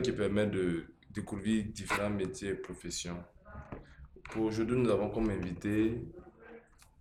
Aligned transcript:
qui 0.00 0.12
permet 0.12 0.46
de 0.46 0.86
découvrir 1.10 1.64
différents 1.66 2.10
métiers 2.10 2.50
et 2.50 2.54
professions. 2.54 3.22
Pour 4.30 4.44
aujourd'hui, 4.46 4.76
nous 4.76 4.90
avons 4.90 5.10
comme 5.10 5.30
invité 5.30 6.02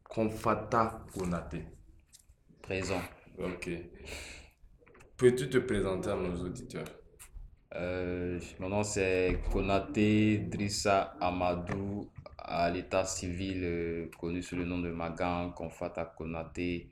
Konfata 0.04 1.06
Konate. 1.14 1.58
Présent. 2.62 3.02
Ok. 3.38 3.70
Peux-tu 5.16 5.50
te 5.50 5.58
présenter 5.60 6.10
à 6.10 6.16
nos 6.16 6.36
auditeurs? 6.44 6.88
Euh, 7.76 8.40
mon 8.60 8.70
nom 8.70 8.82
c'est 8.84 9.40
Konate 9.52 10.50
Drissa 10.50 11.16
Amadou, 11.22 12.10
à 12.40 12.72
l'état 12.72 13.06
civil 13.06 13.62
euh, 13.64 14.10
connu 14.20 14.42
sous 14.42 14.56
le 14.56 14.66
nom 14.66 14.80
de 14.80 14.90
Magan 14.90 15.52
Konfata 15.52 16.06
Konate. 16.06 16.88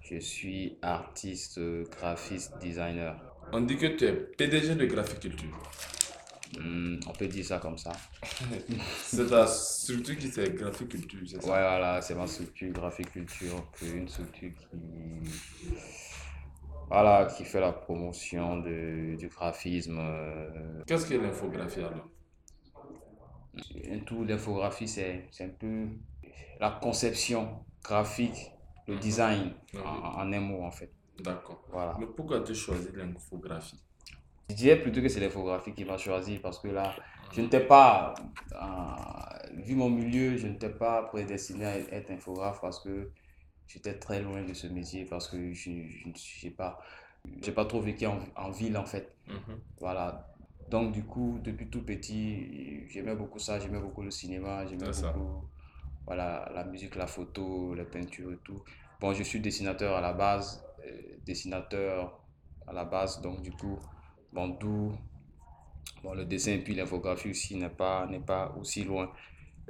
Je 0.00 0.18
suis 0.18 0.78
artiste, 0.82 1.58
euh, 1.58 1.84
graphiste, 1.84 2.58
designer. 2.58 3.16
On 3.52 3.60
dit 3.60 3.76
que 3.76 3.86
tu 3.86 4.04
es 4.06 4.12
PDG 4.12 4.74
de 4.74 4.86
Graphiculture. 4.86 5.56
Hmm, 6.56 6.98
on 7.06 7.12
peut 7.12 7.28
dire 7.28 7.44
ça 7.44 7.58
comme 7.58 7.76
ça. 7.78 7.92
C'est 9.04 9.26
ta 9.28 9.46
structure 9.46 10.16
qui 10.16 10.28
c'est 10.30 10.50
Graphiculture, 10.54 11.20
c'est 11.26 11.36
Ouais, 11.36 11.42
ça 11.42 11.46
voilà, 11.48 12.00
c'est 12.00 12.14
ma 12.14 12.26
structure 12.26 12.72
graphiculture, 12.72 13.70
que 13.78 13.84
une 13.86 14.08
structure 14.08 14.50
qui, 14.70 15.68
voilà, 16.88 17.26
qui 17.26 17.44
fait 17.44 17.60
la 17.60 17.72
promotion 17.72 18.58
de, 18.60 19.16
du 19.16 19.28
graphisme. 19.28 19.98
euh, 20.00 20.82
Qu'est-ce 20.86 21.06
que 21.06 21.14
l'infographie 21.14 21.80
alors? 21.80 22.08
Un 23.90 23.98
tout, 24.00 24.24
l'infographie, 24.24 24.88
c'est 24.88 25.28
c'est 25.30 25.44
un 25.44 25.48
peu 25.48 25.86
la 26.60 26.70
conception 26.82 27.64
graphique, 27.84 28.52
le 28.86 28.94
Mhm. 28.94 29.00
design, 29.00 29.52
Mhm. 29.74 29.80
en, 29.82 30.20
en 30.20 30.32
un 30.32 30.40
mot 30.40 30.62
en 30.62 30.70
fait. 30.70 30.92
D'accord. 31.18 31.62
Voilà. 31.70 31.94
Mais 31.98 32.06
pourquoi 32.06 32.40
tu 32.40 32.52
as 32.52 32.54
choisi 32.54 32.88
l'infographie? 32.94 33.78
Je 34.50 34.54
dirais 34.54 34.80
plutôt 34.80 35.02
que 35.02 35.08
c'est 35.08 35.20
l'infographie 35.20 35.72
qui 35.72 35.84
m'a 35.84 35.98
choisi 35.98 36.38
parce 36.38 36.58
que 36.58 36.68
là, 36.68 36.94
je 37.32 37.40
n'étais 37.40 37.60
pas, 37.60 38.14
euh, 38.52 39.62
vu 39.62 39.74
mon 39.74 39.90
milieu, 39.90 40.36
je 40.36 40.46
n'étais 40.46 40.70
pas 40.70 41.02
prédestiné 41.02 41.66
à 41.66 41.78
être 41.78 42.10
infographe 42.10 42.60
parce 42.60 42.80
que 42.80 43.10
j'étais 43.66 43.98
très 43.98 44.22
loin 44.22 44.42
de 44.42 44.54
ce 44.54 44.66
métier, 44.66 45.04
parce 45.04 45.28
que 45.28 45.52
je 45.52 45.70
ne 45.70 46.14
suis 46.14 46.50
pas, 46.50 46.80
j'ai 47.42 47.52
pas 47.52 47.66
trop 47.66 47.80
vécu 47.80 48.06
en, 48.06 48.18
en 48.36 48.50
ville 48.50 48.76
en 48.78 48.86
fait. 48.86 49.14
Mhm. 49.28 49.58
Voilà. 49.80 50.34
Donc 50.70 50.92
du 50.92 51.04
coup, 51.04 51.38
depuis 51.42 51.68
tout 51.68 51.82
petit, 51.82 52.88
j'aimais 52.88 53.14
beaucoup 53.14 53.38
ça, 53.38 53.58
j'aimais 53.58 53.80
beaucoup 53.80 54.02
le 54.02 54.10
cinéma, 54.10 54.66
j'aimais 54.66 54.92
ça. 54.92 55.12
beaucoup 55.12 55.48
voilà, 56.08 56.50
la 56.54 56.64
musique, 56.64 56.96
la 56.96 57.06
photo, 57.06 57.74
la 57.74 57.84
peinture 57.84 58.32
et 58.32 58.38
tout. 58.42 58.62
Bon, 58.98 59.12
je 59.12 59.22
suis 59.22 59.40
dessinateur 59.40 59.94
à 59.94 60.00
la 60.00 60.14
base, 60.14 60.64
euh, 60.86 61.18
dessinateur 61.26 62.18
à 62.66 62.72
la 62.72 62.86
base, 62.86 63.20
donc 63.20 63.42
du 63.42 63.52
coup, 63.52 63.78
bon, 64.32 64.48
d'où 64.48 64.92
bon, 66.02 66.14
le 66.14 66.24
dessin 66.24 66.52
et 66.52 66.58
puis 66.58 66.74
l'infographie 66.74 67.30
aussi 67.30 67.56
n'est 67.56 67.68
pas, 67.68 68.06
n'est 68.06 68.20
pas 68.20 68.54
aussi 68.58 68.84
loin. 68.84 69.10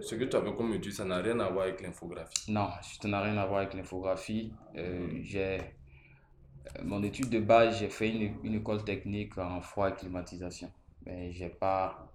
Ce 0.00 0.14
que 0.14 0.24
tu 0.24 0.36
avais 0.36 0.54
comme 0.54 0.72
étude, 0.74 0.92
ça 0.92 1.04
n'a 1.04 1.18
rien 1.18 1.38
à 1.40 1.48
voir 1.50 1.64
avec 1.64 1.80
l'infographie. 1.80 2.52
Non, 2.52 2.68
ça 2.82 3.08
n'a 3.08 3.20
rien 3.20 3.36
à 3.36 3.46
voir 3.46 3.60
avec 3.60 3.74
l'infographie. 3.74 4.52
Euh, 4.76 5.08
j'ai, 5.22 5.58
euh, 5.58 6.84
mon 6.84 7.02
étude 7.02 7.30
de 7.30 7.40
base, 7.40 7.80
j'ai 7.80 7.88
fait 7.88 8.10
une, 8.10 8.36
une 8.44 8.54
école 8.54 8.84
technique 8.84 9.36
en 9.38 9.60
froid 9.60 9.88
et 9.90 9.94
climatisation. 9.94 10.70
Mais 11.04 11.32
j'ai 11.32 11.48
pas, 11.48 12.12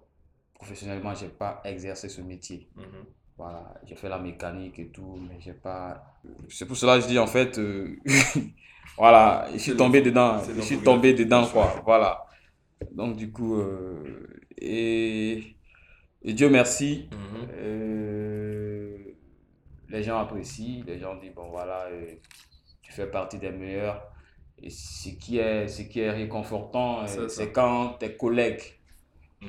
professionnellement, 0.53 1.13
j'ai 1.13 1.27
pas 1.27 1.61
exercé 1.65 2.07
ce 2.07 2.21
métier. 2.21 2.69
Mhm. 2.75 3.05
Voilà, 3.37 3.73
j'ai 3.83 3.95
fait 3.95 4.09
la 4.09 4.19
mécanique 4.19 4.77
et 4.79 4.87
tout, 4.89 5.17
mais 5.27 5.39
j'ai 5.39 5.53
pas. 5.53 6.03
C'est 6.49 6.67
pour 6.67 6.77
cela 6.77 6.97
que 6.97 7.01
je 7.01 7.07
dis 7.07 7.19
en 7.19 7.25
fait, 7.25 7.57
euh, 7.57 7.99
voilà, 8.97 9.47
je 9.51 9.57
suis 9.57 9.75
tombé 9.75 10.01
dedans, 10.01 10.37
je 10.55 10.61
suis 10.61 10.77
tombé 10.77 11.13
dedans 11.15 11.47
quoi, 11.47 11.81
voilà. 11.83 12.25
Donc 12.91 13.17
du 13.17 13.31
coup, 13.31 13.55
euh, 13.55 14.27
et, 14.57 15.43
et 16.23 16.33
Dieu 16.33 16.49
merci, 16.49 17.09
Mhm. 17.11 17.47
euh, 17.53 18.97
les 19.89 20.03
gens 20.03 20.19
apprécient, 20.19 20.83
les 20.85 20.99
gens 20.99 21.15
disent 21.17 21.33
bon 21.33 21.49
voilà, 21.49 21.85
euh, 21.87 22.15
tu 22.81 22.91
fais 22.93 23.07
partie 23.07 23.37
des 23.39 23.51
meilleurs. 23.51 24.01
Et 24.61 24.69
ce 24.69 25.09
qui 25.09 25.37
est, 25.39 25.67
ce 25.67 25.83
qui 25.83 25.99
est 26.01 26.11
réconfortant, 26.11 27.05
C'est 27.29 27.51
quand 27.51 27.93
tes 27.99 28.15
collègues 28.17 28.61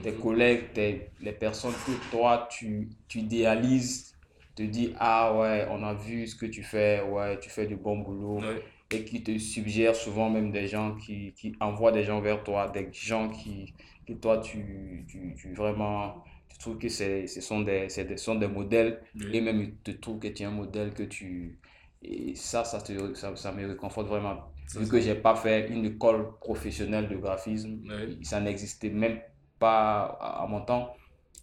tes 0.03 0.12
Mhm. 0.12 0.21
collègues, 0.23 0.73
tes- 0.75 1.11
les 1.21 1.33
personnes 1.33 1.75
que 1.87 2.11
toi 2.11 2.49
tu, 2.50 2.91
tu 3.09 3.21
idéalises, 3.21 4.15
te 4.56 4.62
disent 4.62 4.94
Ah 4.99 5.37
ouais, 5.39 5.67
on 5.71 5.83
a 5.84 5.94
vu 5.94 6.27
ce 6.27 6.37
que 6.37 6.47
tu 6.47 6.62
fais, 6.62 7.03
ouais, 7.03 7.39
tu 7.41 7.50
fais 7.50 7.67
du 7.67 7.77
bon 7.77 7.99
boulot, 7.99 8.39
Ouais. 8.41 8.62
Et 8.94 9.05
qui 9.05 9.22
te 9.22 9.37
suggèrent 9.38 9.97
souvent 9.97 10.31
même 10.31 10.50
des 10.53 10.66
gens 10.69 10.97
qui, 10.97 11.32
qui 11.34 11.55
envoient 11.60 11.93
des 11.93 12.05
gens 12.05 12.21
vers 12.21 12.43
toi, 12.44 12.69
des 12.69 12.88
gens 12.93 13.28
qui, 13.31 13.75
que 14.06 14.12
toi 14.15 14.38
tu, 14.38 15.05
tu, 15.09 15.34
tu 15.37 15.55
vraiment, 15.55 16.25
tu 16.49 16.59
trouves 16.59 16.78
que 16.78 16.88
c'est, 16.88 17.27
ce 17.27 17.41
sont 17.41 17.60
des, 17.62 17.88
des, 17.88 18.16
sont 18.16 18.37
des 18.37 18.49
modèles, 18.49 19.03
Oui. 19.15 19.37
et 19.37 19.41
même 19.41 19.60
ils 19.62 19.77
te 19.78 19.91
trouvent 19.93 20.19
que 20.21 20.28
tu 20.28 20.43
es 20.43 20.47
un 20.47 20.50
modèle 20.50 20.94
que 20.94 21.03
tu. 21.05 21.59
Et 22.03 22.34
ça, 22.34 22.65
ça, 22.65 22.81
te, 22.82 23.15
ça, 23.15 23.34
ça 23.37 23.53
me 23.53 23.66
réconforte 23.66 24.09
vraiment. 24.09 24.53
Vu 24.75 24.87
ça. 24.87 24.88
que 24.88 25.00
j'ai 25.00 25.15
pas 25.15 25.34
fait 25.37 25.69
une 25.71 25.84
école 25.87 26.38
professionnelle 26.41 27.09
de 27.09 27.16
graphisme, 27.16 27.81
Oui. 27.88 28.19
ça 28.22 28.41
n'existait 28.41 28.91
même 28.91 29.21
pas 29.59 30.05
à, 30.21 30.43
à 30.44 30.47
mon 30.47 30.61
temps. 30.65 30.94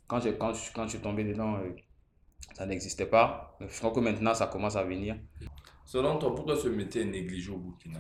Quand 0.07 0.19
je, 0.22 0.29
quand, 0.29 0.53
je, 0.53 0.72
quand 0.73 0.83
je 0.85 0.89
suis 0.91 1.01
tombé 1.01 1.23
dedans, 1.23 1.56
euh, 1.57 1.72
ça 2.53 2.66
n'existait 2.66 3.06
pas. 3.07 3.57
Je 3.62 3.78
crois 3.79 3.91
que 3.91 4.00
maintenant, 4.00 4.33
ça 4.33 4.47
commence 4.47 4.75
à 4.75 4.83
venir. 4.83 5.18
Selon 5.86 6.18
toi, 6.18 6.34
pourquoi 6.36 6.56
ce 6.56 6.68
métier 6.69 7.02
est 7.02 7.06
négligé 7.06 7.52
au 7.52 7.58
Burkina? 7.58 8.00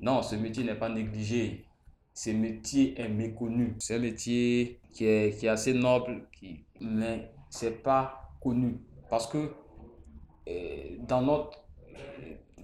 Non, 0.00 0.22
ce 0.22 0.36
métier 0.36 0.64
n'est 0.64 0.74
pas 0.74 0.88
négligé. 0.88 1.64
Ce 2.12 2.30
métier 2.30 3.00
est 3.00 3.08
méconnu. 3.08 3.74
C'est 3.78 3.96
un 3.96 3.98
métier 4.00 4.80
qui 4.92 5.06
est, 5.06 5.38
qui 5.38 5.46
est 5.46 5.48
assez 5.48 5.74
noble, 5.74 6.26
qui, 6.32 6.64
mais 6.80 7.30
c'est 7.50 7.82
pas 7.82 8.30
connu. 8.40 8.78
Parce 9.10 9.26
que 9.26 9.50
euh, 10.48 10.96
dans 11.06 11.22
notre, 11.22 11.58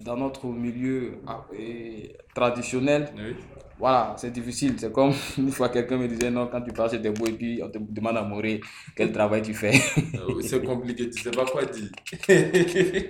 dans 0.01 0.17
notre 0.17 0.45
milieu 0.47 1.19
ah, 1.27 1.45
euh, 1.53 2.03
traditionnel, 2.33 3.09
Oui. 3.15 3.35
Voilà, 3.81 4.13
c'est 4.15 4.29
difficile. 4.29 4.75
C'est 4.77 4.91
comme 4.91 5.11
une 5.39 5.49
fois 5.49 5.69
quelqu'un 5.69 5.97
me 5.97 6.07
disait 6.07 6.29
non, 6.29 6.45
quand 6.51 6.61
tu 6.61 6.71
passes 6.71 6.91
des 6.93 7.09
beaux 7.09 7.25
et 7.25 7.31
puis 7.31 7.61
on 7.63 7.69
te 7.69 7.79
demande 7.79 8.15
à 8.15 8.21
mourir 8.21 8.59
quel 8.95 9.11
travail 9.11 9.41
tu 9.41 9.55
fais? 9.55 9.73
Euh, 10.13 10.39
c'est 10.41 10.63
compliqué, 10.63 11.09
tu 11.09 11.19
sais 11.19 11.31
pas 11.31 11.45
quoi 11.45 11.65
dire. 11.65 11.89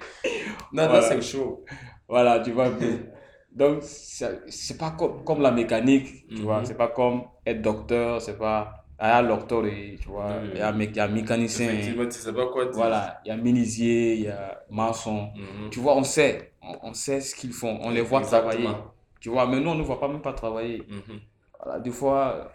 non, 0.74 0.84
là, 0.84 0.88
Voilà. 0.90 1.02
c'est 1.08 1.22
chaud. 1.22 1.64
voilà, 2.08 2.40
tu 2.40 2.52
vois. 2.52 2.70
Donc, 3.52 3.80
c'est 3.84 4.78
pas 4.78 4.92
comme, 4.92 5.24
comme 5.26 5.42
la 5.42 5.52
mécanique, 5.52 6.28
tu 6.30 6.42
vois. 6.44 6.60
Mhm. 6.60 6.66
C'est 6.66 6.78
pas 6.78 6.88
comme 6.88 7.24
être 7.46 7.62
docteur, 7.62 8.22
c'est 8.22 8.38
pas. 8.38 8.86
Il 9.02 9.08
y 9.08 9.10
a 9.10 9.24
docteur, 9.24 9.64
tu 9.64 10.08
vois. 10.08 10.30
Il 10.54 10.60
y 10.60 10.62
a, 10.62 10.72
mé- 10.72 10.90
il 10.90 10.96
y 10.96 11.00
a 11.00 11.08
mécanicien. 11.08 11.66
Effectivement, 11.70 12.06
tu 12.06 12.12
sais 12.12 12.32
pas 12.34 12.46
quoi 12.48 12.66
dire. 12.66 12.74
Voilà, 12.76 13.20
il 13.26 13.30
y 13.30 13.32
a 13.32 13.36
menuisier, 13.38 14.14
il 14.14 14.22
y 14.22 14.28
a 14.30 14.62
maçon. 14.70 15.32
Mhm. 15.36 15.70
Tu 15.72 15.80
vois, 15.80 15.96
on 15.98 16.04
sait. 16.04 16.54
On, 16.62 16.90
on 16.90 16.94
sait 16.94 17.20
ce 17.20 17.36
qu'ils 17.36 17.52
font. 17.52 17.80
On 17.82 17.90
les 17.90 18.02
voit 18.02 18.20
Exactement. 18.20 18.52
travailler. 18.52 18.78
Tu 19.20 19.30
vois, 19.30 19.48
mais 19.48 19.60
nous, 19.60 19.72
on 19.72 19.76
ne 19.76 19.84
voit 19.84 20.00
pas 20.00 20.08
même 20.08 20.22
pas 20.22 20.34
travailler. 20.34 20.84
Mhm. 20.88 21.20
Voilà, 21.64 21.80
des 21.80 21.90
fois, 21.92 22.52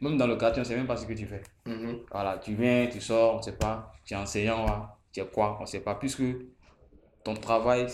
même 0.00 0.16
dans 0.18 0.26
le 0.26 0.36
quartier, 0.36 0.60
on 0.60 0.64
ne 0.64 0.68
sait 0.68 0.76
même 0.76 0.86
pas 0.86 0.96
ce 0.96 1.06
que 1.06 1.12
tu 1.14 1.26
fais. 1.26 1.42
Mhm. 1.64 2.00
Voilà, 2.10 2.38
tu 2.38 2.54
viens, 2.54 2.86
tu 2.90 3.00
sors, 3.00 3.34
on 3.34 3.38
ne 3.38 3.42
sait 3.42 3.56
pas. 3.56 3.92
Tu 4.04 4.14
es 4.14 4.16
enseignant, 4.16 4.66
tu 5.12 5.20
es 5.20 5.26
quoi, 5.26 5.56
on 5.58 5.62
ne 5.62 5.66
sait 5.66 5.80
pas. 5.80 5.94
Puisque 5.94 6.22
ton 7.24 7.34
travail, 7.34 7.86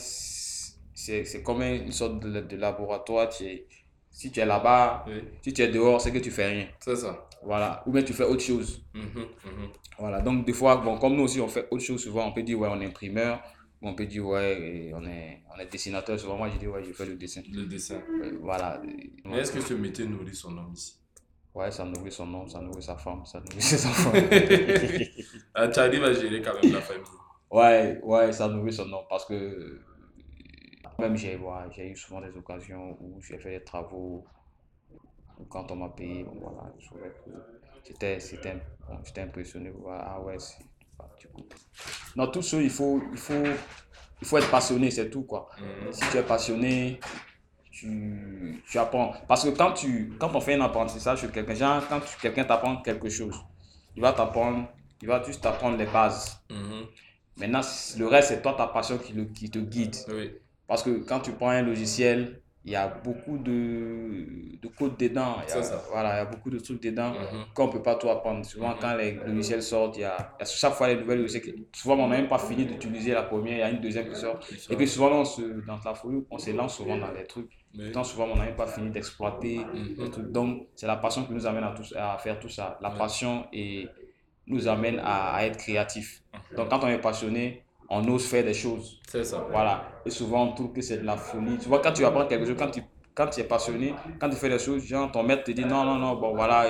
c'est 0.94 1.42
comme 1.42 1.62
une 1.62 1.92
sorte 1.92 2.20
de, 2.20 2.40
de 2.40 2.56
laboratoire. 2.56 3.28
Tu 3.30 3.44
es- 3.44 3.66
si 4.10 4.30
tu 4.32 4.40
es 4.40 4.44
là-bas, 4.46 5.04
Oui, 5.06 5.22
si 5.42 5.52
tu 5.52 5.62
es 5.62 5.68
dehors, 5.68 6.00
c'est 6.00 6.12
que 6.12 6.18
tu 6.18 6.30
fais 6.30 6.46
rien. 6.46 6.66
c'est 6.80 6.96
ça. 6.96 7.26
Voilà, 7.42 7.82
ou 7.86 7.92
bien 7.92 8.02
tu 8.02 8.12
fais 8.12 8.24
autre 8.24 8.42
chose. 8.42 8.84
Mhm. 8.94 9.02
Mhm. 9.44 9.68
Voilà, 9.98 10.20
donc 10.20 10.44
des 10.44 10.52
fois, 10.52 10.76
bon, 10.76 10.98
comme 10.98 11.14
nous 11.16 11.22
aussi, 11.24 11.40
on 11.40 11.48
fait 11.48 11.66
autre 11.70 11.82
chose 11.82 12.02
souvent. 12.02 12.26
On 12.26 12.32
peut 12.32 12.42
dire, 12.42 12.58
ouais, 12.58 12.68
on 12.70 12.80
est 12.80 12.86
imprimeur. 12.86 13.40
ou 13.80 13.88
On 13.88 13.94
peut 13.94 14.06
dire, 14.06 14.26
ouais, 14.26 14.92
on 14.94 15.04
est, 15.06 15.40
on 15.54 15.58
est 15.58 15.66
dessinateur. 15.70 16.18
Souvent, 16.18 16.36
moi, 16.36 16.48
je 16.52 16.58
dis, 16.58 16.66
ouais, 16.66 16.82
je 16.84 16.92
fais 16.92 17.06
le 17.06 17.16
dessin. 17.16 17.42
Le 17.50 17.64
dessin. 17.66 18.00
Euh, 18.22 18.38
Voilà. 18.42 18.80
Mais 19.24 19.38
est-ce 19.38 19.52
que 19.52 19.60
ce 19.60 19.74
métier 19.74 20.06
nourrit 20.06 20.34
son 20.34 20.56
homme 20.58 20.72
ici? 20.74 20.96
Ouais, 21.54 21.70
ça 21.70 21.84
nourrit 21.84 22.12
son 22.12 22.32
homme, 22.34 22.48
ça 22.48 22.60
nourrit 22.60 22.82
sa 22.82 22.96
femme, 22.96 23.24
ça 23.26 23.40
nourrit 23.40 23.62
ses 23.62 23.84
enfants. 23.86 24.12
ah, 25.54 25.68
Tu 25.68 25.78
arrives 25.80 26.04
à 26.04 26.12
gérer 26.12 26.42
quand 26.42 26.54
même 26.62 26.72
la 26.72 26.80
famille. 26.80 27.04
Ouais, 27.50 28.00
ouais, 28.02 28.32
ça 28.32 28.48
nourrit 28.48 28.72
son 28.72 28.86
nom 28.86 29.04
parce 29.08 29.24
que 29.26 29.80
même 31.00 31.16
j'ai 31.16 31.36
ouais, 31.36 31.64
j'ai 31.72 31.88
eu 31.90 31.96
souvent 31.96 32.20
des 32.20 32.36
occasions 32.36 32.96
où 33.00 33.20
j'ai 33.22 33.38
fait 33.38 33.58
des 33.58 33.64
travaux 33.64 34.24
où 35.38 35.44
quand 35.46 35.70
on 35.70 35.76
m'a 35.76 35.88
payé, 35.90 36.24
bon, 36.24 36.36
voilà, 36.40 36.72
je 36.78 36.86
trouvais 36.86 37.10
que 37.10 37.30
j'étais 37.84 38.20
c'était 38.20 38.54
bon, 38.88 38.98
j'étais 39.04 39.22
impressionné. 39.22 39.70
Voilà, 39.70 40.02
ah 40.14 40.20
ouais, 40.20 40.38
c'est- 40.38 40.64
ah, 40.98 41.08
du 41.18 41.28
coup. 41.28 41.46
Non, 42.16 42.26
tout 42.28 42.42
ça, 42.42 42.60
il 42.60 42.70
faut, 42.70 43.00
il 43.12 43.18
faut, 43.18 43.44
il 44.22 44.26
faut 44.28 44.38
être 44.38 44.50
passionné, 44.50 44.90
c'est 44.90 45.10
tout, 45.10 45.24
quoi. 45.24 45.48
Mhm. 45.60 45.92
Si 45.92 46.10
tu 46.10 46.16
es 46.18 46.22
passionné, 46.22 47.00
tu, 47.72 48.62
tu 48.68 48.78
apprends. 48.78 49.14
Parce 49.28 49.44
que 49.44 49.50
quand, 49.50 49.72
tu, 49.74 50.12
quand 50.20 50.34
on 50.34 50.40
fait 50.40 50.54
un 50.54 50.62
apprentissage 50.62 51.20
sur 51.20 51.32
quelqu'un, 51.32 51.54
genre, 51.54 51.88
quand 51.88 52.00
quelqu'un 52.22 52.44
t'apprend 52.44 52.82
quelque 52.82 53.08
chose, 53.08 53.36
il 53.96 54.02
va 54.02 54.12
t'apprendre, 54.12 54.68
il 55.02 55.08
va 55.08 55.22
juste 55.22 55.42
t'apprendre 55.42 55.76
les 55.78 55.86
bases. 55.86 56.38
Mhm. 56.50 56.86
Maintenant, 57.36 57.60
le 57.98 58.06
reste, 58.06 58.28
c'est 58.28 58.42
toi, 58.42 58.54
ta 58.54 58.66
passion 58.66 58.98
qui, 58.98 59.12
le, 59.12 59.24
qui 59.24 59.50
te 59.50 59.58
guide. 59.58 59.96
Oui. 60.08 60.32
Parce 60.66 60.82
que 60.82 60.90
quand 61.04 61.20
tu 61.20 61.32
prends 61.32 61.48
un 61.50 61.62
logiciel, 61.62 62.40
il 62.64 62.72
y 62.72 62.76
a 62.76 62.86
beaucoup 62.88 63.38
de, 63.38 64.58
de 64.60 64.68
code 64.68 64.96
dedans. 64.98 65.36
Il 65.46 65.48
y 65.48 65.52
a, 65.58 65.62
ça. 65.62 65.82
Voilà, 65.90 66.14
il 66.14 66.18
y 66.18 66.20
a 66.20 66.24
beaucoup 66.26 66.50
de 66.50 66.58
trucs 66.58 66.82
dedans 66.82 67.10
Mhm. 67.12 67.44
qu'on 67.54 67.68
ne 67.68 67.72
peut 67.72 67.82
pas 67.82 67.94
tout 67.94 68.10
apprendre. 68.10 68.44
Souvent, 68.44 68.74
quand 68.78 68.94
les 68.96 69.12
logiciels 69.12 69.62
sortent, 69.62 69.96
il 69.96 70.00
y 70.02 70.04
a, 70.04 70.34
il 70.38 70.40
y 70.40 70.42
a 70.42 70.44
chaque 70.44 70.74
fois 70.74 70.88
les 70.88 70.96
nouvelles 70.96 71.20
logiciels. 71.22 71.54
Souvent, 71.74 71.94
on 71.96 72.08
n'a 72.08 72.18
même 72.18 72.28
pas 72.28 72.38
fini 72.38 72.66
d'utiliser 72.66 73.12
la 73.14 73.22
première, 73.22 73.54
il 73.56 73.60
y 73.60 73.62
a 73.62 73.70
une 73.70 73.80
deuxième 73.80 74.08
qui 74.10 74.16
sort. 74.16 74.38
Et 74.68 74.76
puis 74.76 74.86
souvent, 74.86 75.10
on 75.20 75.24
se, 75.24 75.40
dans 75.66 75.78
la 75.82 75.94
folie, 75.94 76.22
on 76.30 76.38
se 76.38 76.50
lance 76.50 76.76
souvent 76.76 76.98
dans 76.98 77.10
les 77.12 77.24
trucs. 77.26 77.50
Pourtant, 77.74 78.04
souvent, 78.04 78.26
on 78.30 78.36
n'a 78.36 78.44
même 78.44 78.56
pas 78.56 78.66
fini 78.66 78.90
d'exploiter 78.90 79.60
les 79.96 80.10
trucs. 80.10 80.30
Donc, 80.30 80.66
c'est 80.76 80.86
la 80.86 80.96
passion 80.96 81.24
qui 81.24 81.32
nous 81.32 81.46
amène 81.46 81.64
à, 81.64 81.70
tous, 81.74 81.94
à 81.96 82.18
faire 82.18 82.38
tout 82.38 82.48
ça. 82.50 82.78
La 82.82 82.90
passion 82.90 83.46
et 83.52 83.88
nous 84.46 84.68
amène 84.68 84.98
à, 84.98 85.34
à 85.34 85.44
être 85.44 85.56
créatif. 85.56 86.22
Donc, 86.56 86.68
quand 86.68 86.82
on 86.84 86.88
est 86.88 86.98
passionné, 87.00 87.62
on 87.88 88.06
ose 88.08 88.26
faire 88.26 88.44
des 88.44 88.54
choses. 88.54 89.00
C'est 89.08 89.24
ça. 89.24 89.46
Voilà. 89.50 89.88
Et 90.06 90.10
souvent, 90.10 90.44
on 90.48 90.52
trouve 90.52 90.72
que 90.72 90.80
c'est 90.82 90.98
de 90.98 91.04
la 91.04 91.16
folie. 91.16 91.58
Tu 91.58 91.68
vois, 91.68 91.80
quand 91.80 91.92
tu 91.92 92.04
apprends 92.04 92.26
quelque 92.26 92.46
chose, 92.46 92.56
quand 92.58 92.70
tu, 92.70 92.82
quand 93.14 93.26
tu 93.28 93.40
es 93.40 93.44
passionné, 93.44 93.94
quand 94.20 94.28
tu 94.30 94.36
fais 94.36 94.48
des 94.48 94.58
choses, 94.58 94.84
genre, 94.84 95.10
ton 95.10 95.22
maître 95.22 95.44
te 95.44 95.50
dit 95.52 95.64
non, 95.64 95.84
non, 95.84 95.96
non, 95.96 96.16
bon, 96.16 96.34
voilà. 96.34 96.66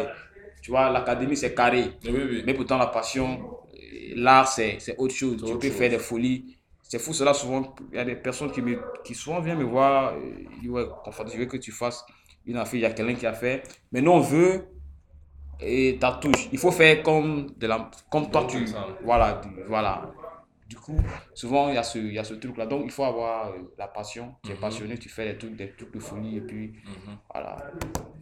Tu 0.63 0.71
vois, 0.71 0.91
l'académie, 0.91 1.37
c'est 1.37 1.55
carré. 1.55 1.93
Oui, 2.05 2.11
oui. 2.31 2.43
Mais 2.47 2.55
pourtant, 2.55 2.79
la 2.79 2.87
passion, 2.87 3.41
l'art, 4.17 4.49
c'est 4.49 4.79
autre 4.99 5.15
chose. 5.15 5.37
Tu 5.39 5.45
autre 5.45 5.59
peux 5.59 5.69
chose. 5.69 5.77
faire 5.77 5.91
des 5.91 5.99
folies. 5.99 6.57
C'est 6.83 6.99
fou, 6.99 7.13
cela, 7.13 7.33
souvent, 7.35 7.75
il 7.93 7.97
y 7.97 8.01
a 8.01 8.05
des 8.05 8.17
personnes 8.17 8.51
qui, 8.51 8.61
me, 8.63 8.79
qui 9.05 9.15
souvent 9.15 9.41
viennent 9.41 9.59
me 9.59 9.65
voir. 9.65 10.15
euh, 10.15 10.19
ils 10.55 10.61
disent, 10.61 10.71
ouais, 10.71 10.87
je 11.33 11.39
veux 11.39 11.45
que 11.47 11.57
tu 11.57 11.71
fasses 11.71 12.05
une 12.47 12.57
affaire. 12.57 12.81
Il 12.81 12.83
y 12.83 12.87
a 12.87 12.91
quelqu'un 12.91 13.15
qui 13.15 13.27
a 13.27 13.33
fait. 13.33 13.63
Mais 13.93 14.01
nous, 14.01 14.11
on 14.11 14.21
veut 14.21 14.65
et 15.63 15.99
ta 16.01 16.13
touche. 16.13 16.49
Il 16.53 16.59
faut 16.59 16.71
faire 16.73 17.03
comme, 17.03 17.51
de 17.57 17.67
la, 17.67 17.91
comme 18.11 18.31
toi, 18.31 18.45
tu. 18.49 18.67
Voilà, 19.05 19.41
voilà. 19.67 20.11
Du 20.69 20.77
coup, 20.77 20.97
souvent, 21.35 21.69
il 21.69 21.75
y 21.75 21.79
a 21.79 21.83
ce, 21.83 21.99
il 21.99 22.13
y 22.15 22.19
a 22.19 22.25
ce 22.25 22.35
truc-là. 22.35 22.67
Donc, 22.67 22.83
il 22.85 22.91
faut 22.93 23.05
avoir 23.05 23.49
euh, 23.49 23.59
la 23.77 23.89
passion. 23.89 24.37
Tu 24.45 24.53
es 24.53 24.55
Mhm. 24.55 24.61
passionné, 24.61 24.99
tu 24.99 25.09
fais 25.09 25.33
des 25.33 25.37
trucs, 25.39 25.57
des 25.57 25.73
trucs 25.73 25.93
de 25.93 25.99
folie. 25.99 26.37
Et 26.37 26.41
puis, 26.43 26.75
Mhm. 26.85 27.17
voilà. 27.33 27.57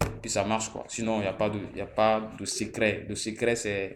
Et 0.06 0.20
puis, 0.23 0.31
ça 0.31 0.44
marche, 0.44 0.70
quoi. 0.70 0.85
Sinon, 0.88 1.17
il 1.19 1.23
n'y 1.23 1.26
a, 1.26 1.35
pas 1.35 1.50
de- 1.50 1.61
y 1.76 1.81
a 1.82 1.87
pas 1.87 2.23
de 2.38 2.44
secret. 2.46 3.05
Le 3.08 3.14
secret, 3.14 3.55
c'est. 3.55 3.93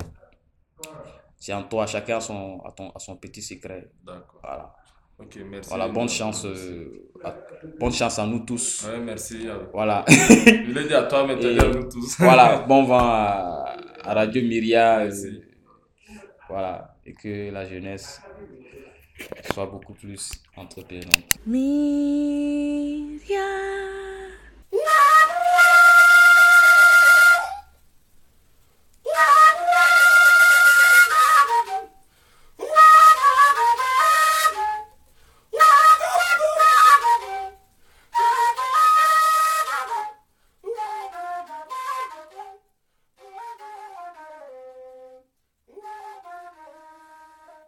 C'est 1.36 1.52
en 1.54 1.62
toi. 1.64 1.86
Chacun 1.86 2.18
a 2.18 2.20
son, 2.20 2.60
a 2.64 2.70
ton, 2.72 2.90
a 2.90 2.98
son 2.98 3.16
petit 3.16 3.42
secret. 3.42 3.90
D'accord. 4.04 4.40
Voilà. 4.42 4.74
Ok, 5.18 5.38
merci. 5.50 5.68
Voilà, 5.70 5.88
bonne 5.88 6.08
chance. 6.08 6.44
euh, 6.44 7.08
à- 7.22 7.34
bonne 7.78 7.92
chance 7.92 8.18
à 8.18 8.26
nous 8.26 8.40
tous. 8.40 8.84
Ouais, 8.88 8.98
merci. 8.98 9.46
euh, 9.46 9.58
Voilà. 9.72 10.04
Je 10.08 10.72
l'ai 10.72 10.88
dit 10.88 10.94
à 10.94 11.04
toi, 11.04 11.26
mais 11.26 11.38
tu 11.38 11.46
à 11.46 11.68
nous 11.68 11.88
tous. 11.88 12.16
voilà, 12.18 12.58
bon 12.68 12.84
vent 12.84 12.98
à, 12.98 13.76
à 14.04 14.14
Radio 14.14 14.42
Myria. 14.42 14.98
euh, 15.00 15.04
Merci. 15.04 15.42
voilà, 16.48 16.96
et 17.06 17.12
que 17.12 17.50
la 17.52 17.64
jeunesse 17.66 18.20
soit 19.52 19.66
beaucoup 19.66 19.94
plus 19.94 20.32
entreprenante. 20.56 21.38
Myria. 21.46 23.38